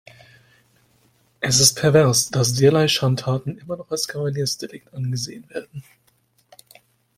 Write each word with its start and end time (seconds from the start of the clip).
Es 1.41 1.59
ist 1.59 1.75
pervers, 1.77 2.29
dass 2.31 2.53
derlei 2.55 2.87
Schandtaten 2.87 3.59
immer 3.59 3.77
noch 3.77 3.91
als 3.91 4.07
Kavaliersdelikt 4.07 4.91
angesehen 4.95 5.47
werden. 5.51 5.83